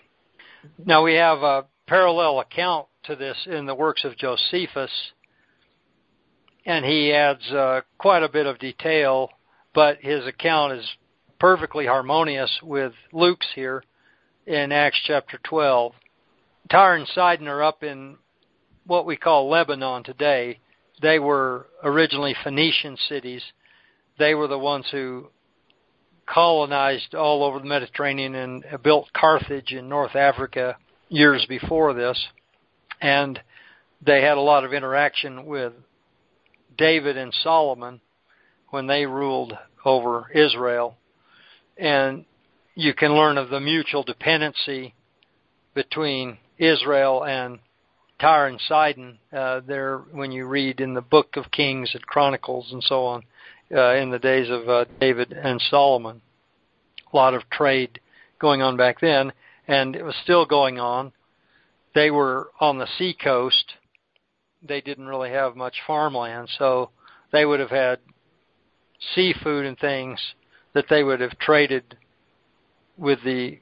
[0.83, 4.91] Now we have a parallel account to this in the works of Josephus,
[6.65, 9.29] and he adds uh, quite a bit of detail,
[9.73, 10.87] but his account is
[11.39, 13.83] perfectly harmonious with Luke's here
[14.47, 15.93] in Acts chapter 12.
[16.69, 18.17] Tyre and Sidon are up in
[18.87, 20.59] what we call Lebanon today.
[21.01, 23.43] They were originally Phoenician cities.
[24.17, 25.27] They were the ones who
[26.25, 30.77] colonized all over the Mediterranean and built Carthage in North Africa
[31.09, 32.19] years before this.
[32.99, 33.39] And
[34.03, 35.73] they had a lot of interaction with
[36.77, 38.01] David and Solomon
[38.69, 40.97] when they ruled over Israel.
[41.77, 42.25] And
[42.73, 44.95] you can learn of the mutual dependency
[45.75, 47.59] between Israel and
[48.19, 52.71] Tyre and Sidon uh, there when you read in the book of Kings and Chronicles
[52.71, 53.23] and so on
[53.73, 56.21] uh, in the days of uh, David and Solomon.
[57.11, 57.99] A lot of trade
[58.39, 59.33] going on back then,
[59.67, 61.11] and it was still going on.
[61.93, 63.73] They were on the sea coast.
[64.61, 66.89] They didn't really have much farmland, so
[67.31, 67.99] they would have had
[69.13, 70.19] seafood and things
[70.73, 71.97] that they would have traded
[72.97, 73.59] with the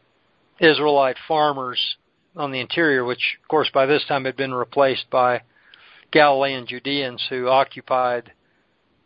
[0.60, 1.98] Israelite farmers
[2.36, 5.42] on the interior, which, of course, by this time had been replaced by
[6.12, 8.32] Galilean Judeans who occupied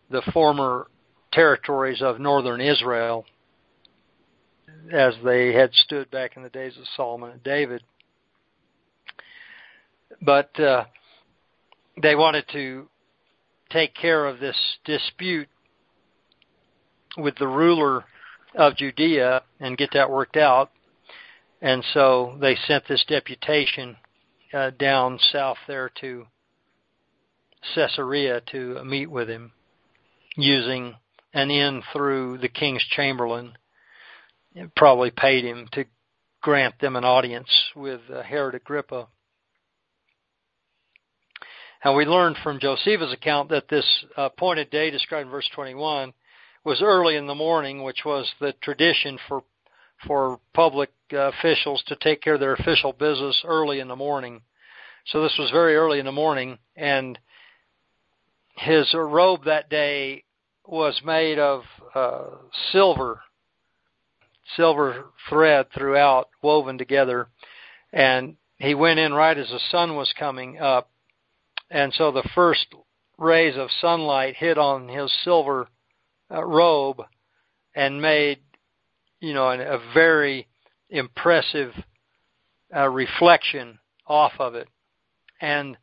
[0.10, 0.88] the former
[1.32, 3.26] territories of northern Israel
[4.92, 7.84] as they had stood back in the days of Solomon and David.
[10.22, 10.86] But uh,
[12.02, 12.88] they wanted to
[13.70, 15.50] take care of this dispute
[17.18, 18.06] with the ruler
[18.56, 20.72] of Judea and get that worked out.
[21.62, 23.98] And so they sent this deputation
[24.54, 26.28] uh, down south there to
[27.74, 29.52] Caesarea to meet with him
[30.36, 30.96] using
[31.34, 33.54] an in through the king's chamberlain.
[34.54, 35.86] It probably paid him to
[36.42, 39.08] grant them an audience with uh, Herod Agrippa.
[41.84, 46.14] And we learned from Josephus' account that this appointed day described in verse 21
[46.64, 49.44] was early in the morning, which was the tradition for
[50.06, 54.42] for public officials to take care of their official business early in the morning.
[55.08, 57.18] So this was very early in the morning, and
[58.58, 60.24] his robe that day
[60.66, 61.64] was made of
[61.96, 62.26] uh,
[62.72, 63.22] silver,
[64.56, 67.30] silver thread throughout, woven together,
[67.94, 70.90] and he went in right as the sun was coming up,
[71.70, 72.66] and so the first
[73.18, 75.68] rays of sunlight hit on his silver
[76.30, 77.02] uh, robe
[77.76, 78.40] and made
[79.20, 80.48] you know, a very
[80.90, 81.72] impressive
[82.76, 84.68] uh, reflection off of it.
[85.42, 85.78] And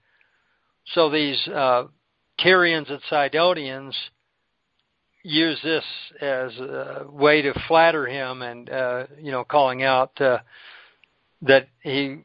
[0.95, 1.85] so these uh,
[2.39, 3.97] Tyrians and Sidonians
[5.23, 5.85] use this
[6.21, 10.39] as a way to flatter him and, uh, you know, calling out uh,
[11.43, 12.19] that he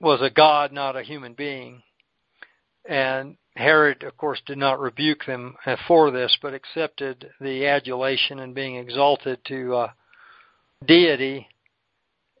[0.00, 1.82] was a god, not a human being.
[2.84, 5.54] And Herod, of course, did not rebuke them
[5.86, 9.90] for this, but accepted the adulation and being exalted to uh,
[10.84, 11.48] deity,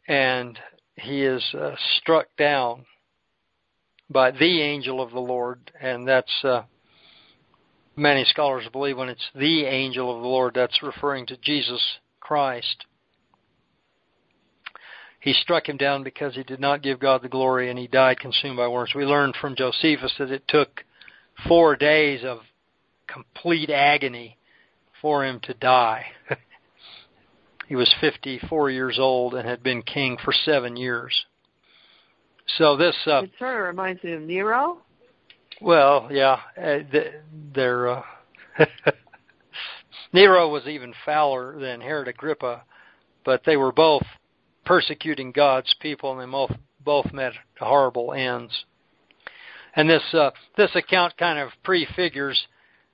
[0.08, 0.58] and
[0.96, 2.84] he is uh, struck down
[4.10, 6.62] by the angel of the Lord, and that's uh,
[7.96, 11.82] many scholars believe when it's the angel of the Lord, that's referring to Jesus
[12.20, 12.84] Christ.
[15.20, 18.20] He struck him down because he did not give God the glory, and he died
[18.20, 18.92] consumed by worms.
[18.94, 20.84] We learned from Josephus that it took
[21.48, 22.40] four days of
[23.06, 24.36] complete agony
[25.00, 26.06] for him to die.
[27.68, 31.24] He was 54 years old and had been king for seven years.
[32.58, 34.78] So this uh, it sort of reminds me of Nero.
[35.60, 36.78] Well, yeah, uh,
[37.54, 38.02] they're uh,
[40.12, 42.64] Nero was even fouler than Herod Agrippa,
[43.24, 44.04] but they were both
[44.66, 46.52] persecuting God's people, and they both
[46.84, 48.52] both met horrible ends.
[49.74, 52.46] And this uh, this account kind of prefigures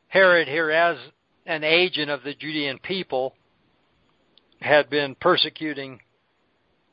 [0.08, 0.96] Herod here as
[1.46, 3.34] an agent of the Judean people
[4.60, 6.00] had been persecuting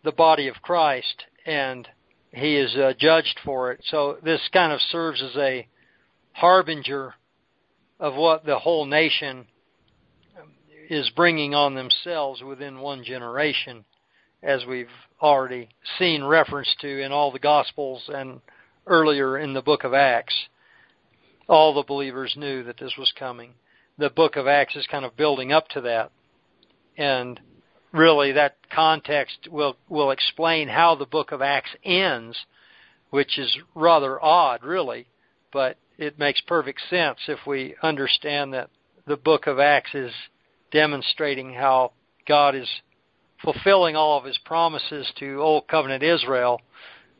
[0.03, 1.87] the body of Christ and
[2.31, 3.81] he is uh, judged for it.
[3.89, 5.67] So this kind of serves as a
[6.33, 7.15] harbinger
[7.99, 9.47] of what the whole nation
[10.89, 13.83] is bringing on themselves within one generation,
[14.43, 14.87] as we've
[15.21, 18.39] already seen reference to in all the Gospels and
[18.85, 20.35] earlier in the book of Acts.
[21.49, 23.53] All the believers knew that this was coming.
[23.97, 26.11] The book of Acts is kind of building up to that.
[26.97, 27.39] And
[27.91, 32.37] really that context will will explain how the book of Acts ends,
[33.09, 35.07] which is rather odd really,
[35.51, 38.69] but it makes perfect sense if we understand that
[39.05, 40.11] the book of Acts is
[40.71, 41.93] demonstrating how
[42.27, 42.69] God is
[43.41, 46.61] fulfilling all of his promises to Old Covenant Israel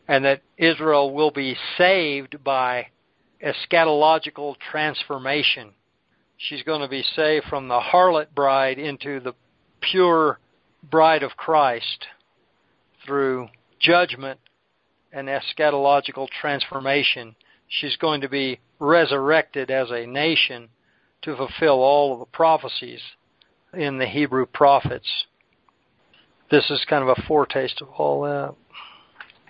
[0.07, 2.87] and that Israel will be saved by
[3.43, 5.71] eschatological transformation.
[6.37, 9.33] She's going to be saved from the harlot bride into the
[9.81, 10.39] pure
[10.83, 12.05] bride of Christ
[13.05, 13.49] through
[13.79, 14.39] judgment
[15.11, 17.35] and eschatological transformation.
[17.67, 20.69] She's going to be resurrected as a nation
[21.23, 23.01] to fulfill all of the prophecies
[23.73, 25.07] in the Hebrew prophets.
[26.49, 28.55] This is kind of a foretaste of all that.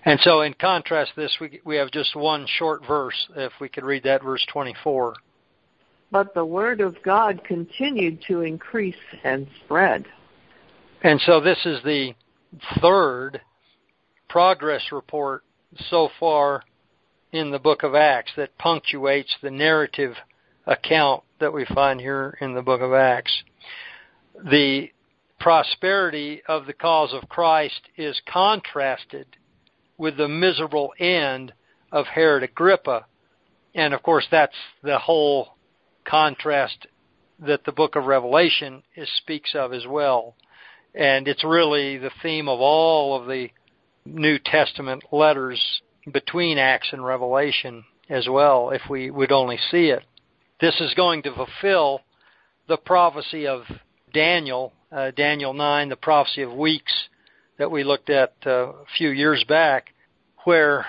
[0.05, 3.83] And so, in contrast this, we, we have just one short verse, if we could
[3.83, 5.15] read that, verse 24.
[6.11, 10.05] But the word of God continued to increase and spread.
[11.03, 12.13] And so, this is the
[12.81, 13.41] third
[14.29, 15.43] progress report
[15.89, 16.63] so far
[17.31, 20.15] in the book of Acts that punctuates the narrative
[20.65, 23.43] account that we find here in the book of Acts
[24.43, 24.89] the
[25.39, 29.27] prosperity of the cause of Christ is contrasted
[29.97, 31.53] with the miserable end
[31.91, 33.05] of Herod Agrippa.
[33.73, 35.55] And of course, that's the whole
[36.05, 36.87] contrast
[37.39, 40.35] that the book of Revelation is, speaks of as well.
[40.97, 43.49] And it's really the theme of all of the
[44.03, 45.61] New Testament letters
[46.11, 50.03] between Acts and Revelation as well, if we would only see it.
[50.59, 52.01] This is going to fulfill
[52.67, 53.61] the prophecy of
[54.11, 56.93] Daniel, uh, Daniel 9, the prophecy of weeks
[57.59, 59.93] that we looked at uh, a few years back,
[60.45, 60.87] where,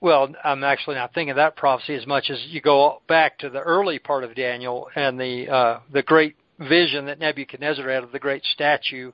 [0.00, 3.50] well, I'm actually not thinking of that prophecy as much as you go back to
[3.50, 8.12] the early part of Daniel and the uh, the great vision that Nebuchadnezzar had of
[8.12, 9.12] the great statue,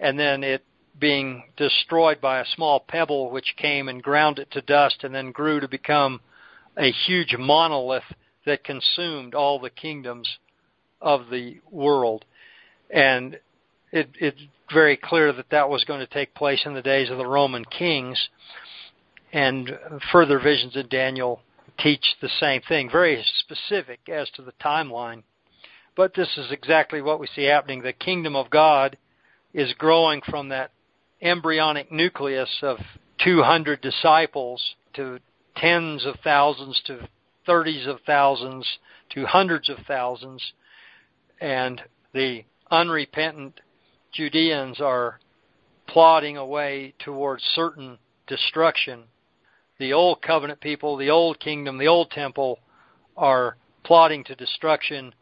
[0.00, 0.64] and then it
[0.98, 5.32] being destroyed by a small pebble which came and ground it to dust and then
[5.32, 6.20] grew to become
[6.76, 8.04] a huge monolith
[8.46, 10.38] that consumed all the kingdoms
[11.00, 12.24] of the world
[12.90, 13.38] and
[13.92, 14.40] it, it's
[14.72, 17.64] very clear that that was going to take place in the days of the Roman
[17.64, 18.28] kings,
[19.32, 19.70] and
[20.12, 21.40] further visions in Daniel
[21.78, 25.22] teach the same thing, very specific as to the timeline.
[25.96, 27.82] But this is exactly what we see happening.
[27.82, 28.96] The kingdom of God
[29.54, 30.72] is growing from that
[31.22, 32.78] embryonic nucleus of
[33.24, 35.18] 200 disciples to
[35.56, 37.08] tens of thousands to
[37.46, 38.78] thirties of thousands
[39.10, 40.52] to hundreds of thousands
[41.40, 41.82] and
[42.12, 43.60] the unrepentant
[44.12, 45.20] Judeans are
[45.86, 49.04] plodding away towards certain destruction.
[49.78, 52.60] The old covenant people, the old kingdom, the old temple
[53.16, 55.14] are plodding to destruction.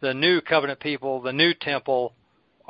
[0.00, 2.14] The new covenant people, the new temple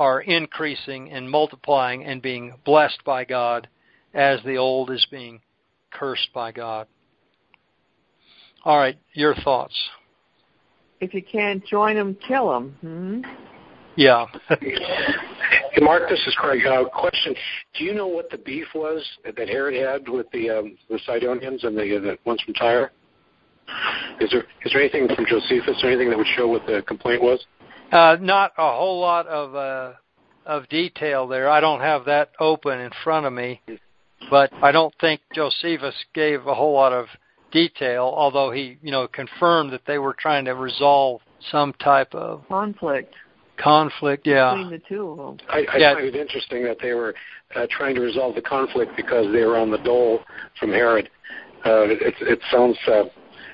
[0.01, 3.69] are increasing and multiplying and being blessed by God
[4.15, 5.41] as the old is being
[5.93, 6.87] cursed by God.
[8.65, 9.75] All right, your thoughts.
[11.01, 12.77] If you can't join them, kill them.
[12.81, 13.31] Hmm?
[13.97, 14.25] Yeah.
[14.49, 16.65] hey, Mark, this is Craig.
[16.67, 17.35] Uh, question:
[17.75, 21.65] Do you know what the beef was that Herod had with the um, the Sidonians
[21.65, 22.91] and the, uh, the ones from Tyre?
[24.19, 27.23] Is there is there anything from Josephus or anything that would show what the complaint
[27.23, 27.45] was?
[27.93, 29.93] Uh, not a whole lot of uh,
[30.47, 31.49] of detail there.
[31.49, 33.61] I don't have that open in front of me,
[34.31, 37.07] but I don't think Josephus gave a whole lot of
[37.53, 38.13] detail.
[38.17, 41.21] Although he, you know, confirmed that they were trying to resolve
[41.51, 43.15] some type of conflict
[43.61, 44.55] conflict, yeah.
[44.55, 45.47] Between the two of them.
[45.49, 45.95] I, I yeah.
[45.95, 47.15] find it interesting that they were
[47.55, 50.21] uh, trying to resolve the conflict because they were on the dole
[50.59, 51.11] from Herod.
[51.65, 53.05] Uh, it, it sounds, uh,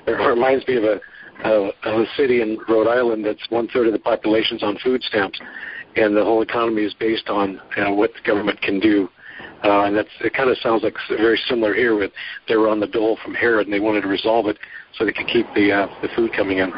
[0.07, 0.99] it reminds me of a,
[1.43, 5.39] of a city in Rhode Island that's one third of the population's on food stamps,
[5.95, 9.09] and the whole economy is based on you know, what the government can do.
[9.63, 10.33] Uh, and that's it.
[10.33, 11.95] Kind of sounds like very similar here.
[11.95, 12.11] With
[12.47, 14.57] they were on the dole from Herod, and they wanted to resolve it
[14.97, 16.71] so they could keep the uh, the food coming in.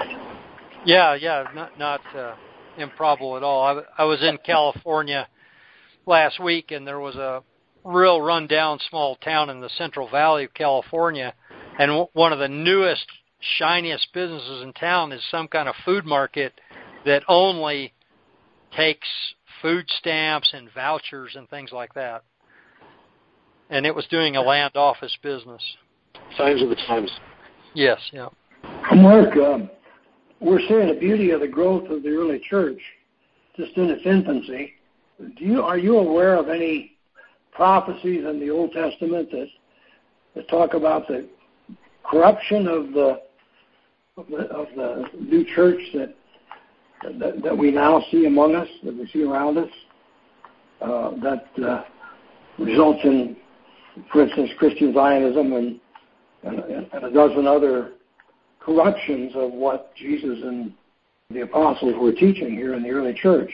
[0.85, 2.35] Yeah, yeah, not not uh,
[2.77, 3.63] improbable at all.
[3.63, 5.27] I, I was in California
[6.05, 7.43] last week, and there was a
[7.83, 11.33] real rundown small town in the Central Valley of California,
[11.79, 13.05] and w- one of the newest,
[13.39, 16.53] shiniest businesses in town is some kind of food market
[17.05, 17.93] that only
[18.75, 19.07] takes
[19.61, 22.23] food stamps and vouchers and things like that.
[23.69, 25.61] and it was doing a land office business.
[26.37, 27.11] Signs of the times.
[27.75, 28.29] Yes, yeah.
[28.95, 29.69] Mark, um,
[30.39, 32.79] we're seeing the beauty of the growth of the early church,
[33.55, 34.73] just in its infancy.
[35.19, 36.93] Do you are you aware of any
[37.51, 39.47] prophecies in the Old Testament that
[40.35, 41.27] that talk about the
[42.03, 43.21] corruption of the
[44.19, 46.13] of the, of the new church that,
[47.19, 49.69] that that we now see among us, that we see around us,
[50.81, 51.83] uh, that uh,
[52.57, 53.37] results in,
[54.11, 55.79] for instance, Christian Zionism and,
[56.43, 56.59] and,
[56.91, 57.93] and a dozen other
[58.59, 60.73] corruptions of what Jesus and
[61.29, 63.51] the apostles were teaching here in the early church.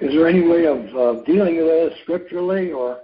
[0.00, 3.00] Is there any way of uh, dealing with this scripturally, or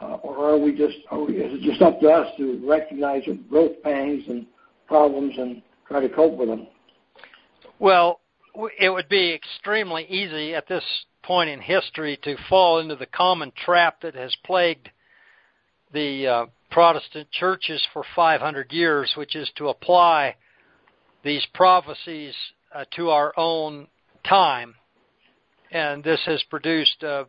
[0.00, 3.22] uh, or are we just are we, is it just up to us to recognize
[3.26, 4.46] the growth pains and
[4.88, 6.66] problems and try to cope with them?
[7.78, 8.20] Well,
[8.78, 10.84] it would be extremely easy at this
[11.22, 14.90] point in history to fall into the common trap that has plagued
[15.92, 20.36] the uh, Protestant churches for 500 years, which is to apply
[21.22, 22.34] these prophecies
[22.74, 23.86] uh, to our own
[24.28, 24.74] time.
[25.70, 27.24] And this has produced uh,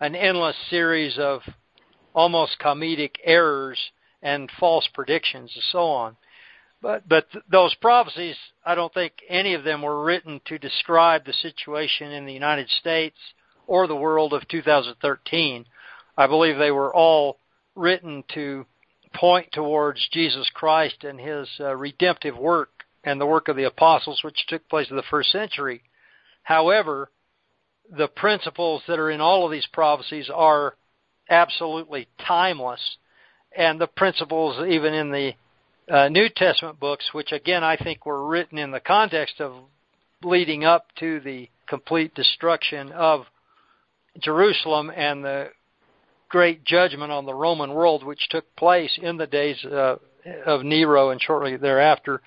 [0.00, 1.40] an endless series of
[2.14, 3.78] almost comedic errors
[4.22, 6.16] and false predictions and so on.
[6.82, 11.32] But but those prophecies, I don't think any of them were written to describe the
[11.32, 13.18] situation in the United States
[13.66, 15.66] or the world of 2013.
[16.16, 17.38] I believe they were all
[17.74, 18.66] written to
[19.14, 22.70] point towards Jesus Christ and his uh, redemptive work
[23.04, 25.82] and the work of the apostles which took place in the first century.
[26.42, 27.10] However,
[27.90, 30.76] the principles that are in all of these prophecies are
[31.28, 32.80] absolutely timeless
[33.56, 35.32] and the principles even in the
[35.90, 39.52] uh, New Testament books, which again I think were written in the context of
[40.22, 43.24] leading up to the complete destruction of
[44.18, 45.48] Jerusalem and the
[46.28, 49.96] great judgment on the Roman world, which took place in the days uh,
[50.46, 52.20] of Nero and shortly thereafter,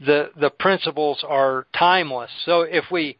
[0.00, 2.30] the the principles are timeless.
[2.44, 3.16] So if we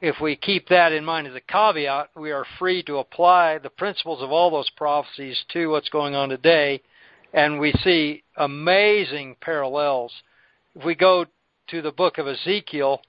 [0.00, 3.70] if we keep that in mind as a caveat, we are free to apply the
[3.70, 6.82] principles of all those prophecies to what's going on today
[7.32, 10.12] and we see amazing parallels.
[10.74, 11.26] If we go
[11.68, 13.00] to the book of Ezekiel,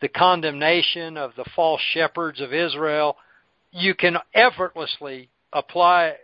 [0.00, 3.16] the condemnation of the false shepherds of Israel,
[3.70, 6.16] you can effortlessly apply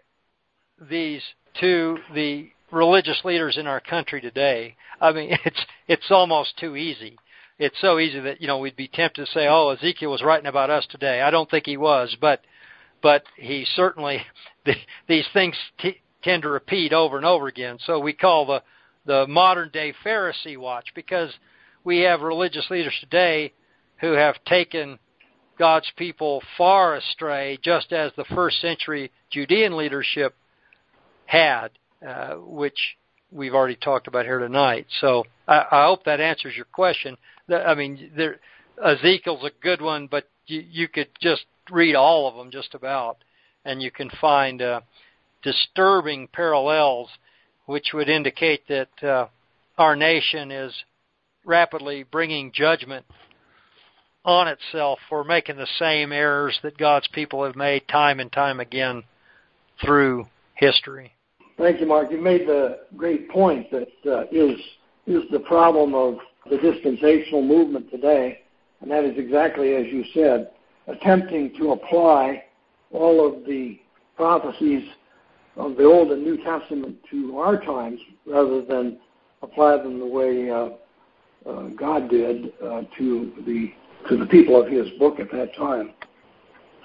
[0.91, 1.23] these
[1.61, 4.77] to the religious leaders in our country today.
[5.01, 7.17] I mean, it's it's almost too easy.
[7.59, 10.47] It's so easy that you know we'd be tempted to say, "Oh, Ezekiel was writing
[10.47, 12.43] about us today." I don't think he was, but
[13.03, 14.23] but he certainly
[14.65, 14.75] the,
[15.09, 17.79] these things t- tend to repeat over and over again.
[17.87, 18.63] So we call the
[19.07, 21.33] the modern day Pharisee watch because
[21.83, 23.55] we have religious leaders today
[24.03, 24.99] who have taken
[25.59, 30.35] God's people far astray, just as the first century Judean leadership
[31.25, 31.69] had,
[32.07, 32.79] uh, which
[33.33, 34.87] we've already talked about here tonight.
[35.01, 37.17] So I, I hope that answers your question.
[37.51, 38.41] I mean, there,
[38.85, 43.17] Ezekiel's a good one, but you, you could just read all of them just about,
[43.65, 44.81] and you can find uh,
[45.43, 47.09] disturbing parallels
[47.67, 49.27] which would indicate that uh,
[49.77, 50.73] our nation is
[51.45, 53.05] rapidly bringing judgment
[54.25, 58.61] on itself for making the same errors that God's people have made time and time
[58.61, 59.03] again
[59.85, 61.13] through history.
[61.57, 62.11] Thank you, Mark.
[62.11, 64.59] You made the great point that uh, is
[65.07, 66.19] is the problem of
[66.51, 68.41] the dispensational movement today,
[68.81, 70.51] and that is exactly as you said,
[70.87, 72.45] attempting to apply
[72.93, 73.79] all of the
[74.17, 74.89] prophecies
[75.59, 78.99] of the Old and New Testament to our times rather than
[79.43, 80.71] apply them the way uh,
[81.49, 83.73] uh, God did uh, to the
[84.09, 85.93] to the people of His book at that time.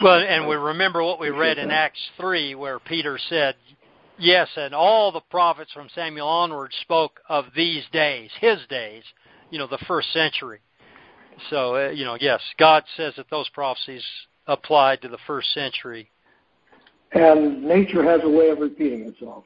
[0.02, 3.56] Well, and we remember what we read in Acts three, where Peter said,
[4.18, 9.04] "Yes, and all the prophets from Samuel onward spoke of these days, His days,
[9.52, 10.60] you know, the first century."
[11.50, 14.04] So, uh, you know, yes, God says that those prophecies
[14.48, 16.10] applied to the first century
[17.14, 19.44] and nature has a way of repeating itself.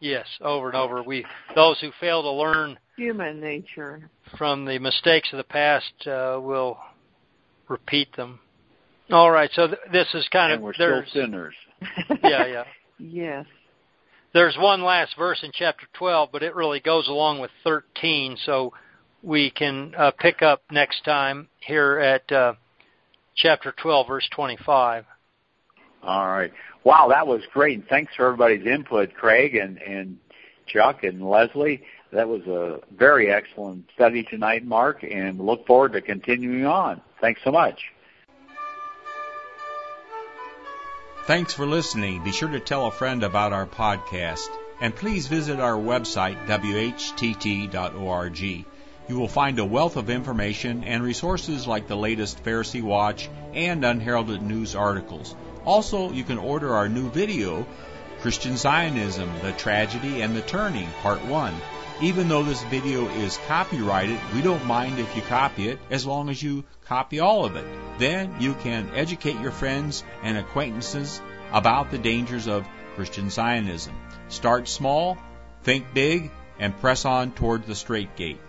[0.00, 1.02] Yes, over and over.
[1.02, 1.24] We
[1.54, 6.78] those who fail to learn human nature from the mistakes of the past uh, will
[7.68, 8.40] repeat them.
[9.10, 11.54] All right, so th- this is kind and of we're still sinners.
[12.22, 12.64] yeah, yeah.
[12.98, 13.46] yes.
[14.32, 18.72] There's one last verse in chapter 12, but it really goes along with 13, so
[19.22, 22.54] we can uh, pick up next time here at uh,
[23.36, 25.04] chapter 12, verse 25.
[26.02, 26.52] All right.
[26.84, 27.78] Wow, that was great.
[27.78, 30.18] And thanks for everybody's input, Craig and, and
[30.66, 31.84] Chuck and Leslie.
[32.12, 37.00] That was a very excellent study tonight, Mark, and look forward to continuing on.
[37.20, 37.92] Thanks so much.
[41.24, 42.24] Thanks for listening.
[42.24, 44.48] Be sure to tell a friend about our podcast.
[44.80, 48.40] And please visit our website, whtt.org.
[48.40, 53.84] You will find a wealth of information and resources like the latest Pharisee Watch and
[53.84, 55.36] unheralded news articles.
[55.64, 57.66] Also, you can order our new video,
[58.20, 61.54] Christian Zionism, The Tragedy and the Turning, Part 1.
[62.00, 66.30] Even though this video is copyrighted, we don't mind if you copy it as long
[66.30, 67.64] as you copy all of it.
[67.98, 71.20] Then you can educate your friends and acquaintances
[71.52, 73.94] about the dangers of Christian Zionism.
[74.28, 75.16] Start small,
[75.62, 78.40] think big, and press on toward the strait gate.